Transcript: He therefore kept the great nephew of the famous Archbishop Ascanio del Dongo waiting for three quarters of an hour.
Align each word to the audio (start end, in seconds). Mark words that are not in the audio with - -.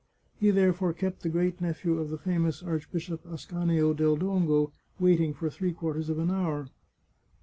He 0.39 0.49
therefore 0.49 0.93
kept 0.93 1.21
the 1.21 1.29
great 1.29 1.61
nephew 1.61 1.99
of 1.99 2.09
the 2.09 2.17
famous 2.17 2.63
Archbishop 2.63 3.23
Ascanio 3.27 3.93
del 3.93 4.15
Dongo 4.17 4.71
waiting 4.99 5.31
for 5.31 5.47
three 5.47 5.73
quarters 5.73 6.09
of 6.09 6.17
an 6.17 6.31
hour. 6.31 6.69